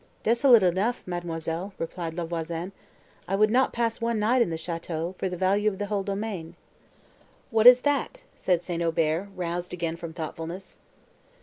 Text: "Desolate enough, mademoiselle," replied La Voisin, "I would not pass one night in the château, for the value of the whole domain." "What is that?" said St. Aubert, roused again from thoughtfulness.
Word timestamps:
"Desolate 0.23 0.63
enough, 0.63 1.03
mademoiselle," 1.05 1.75
replied 1.77 2.15
La 2.15 2.25
Voisin, 2.25 2.71
"I 3.27 3.35
would 3.35 3.51
not 3.51 3.71
pass 3.71 4.01
one 4.01 4.17
night 4.17 4.41
in 4.41 4.49
the 4.49 4.55
château, 4.55 5.15
for 5.17 5.29
the 5.29 5.37
value 5.37 5.69
of 5.69 5.77
the 5.77 5.85
whole 5.85 6.01
domain." 6.01 6.55
"What 7.51 7.67
is 7.67 7.81
that?" 7.81 8.23
said 8.35 8.63
St. 8.63 8.81
Aubert, 8.81 9.29
roused 9.35 9.73
again 9.73 9.95
from 9.97 10.11
thoughtfulness. 10.11 10.79